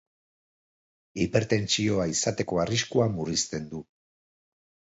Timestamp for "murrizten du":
3.19-3.83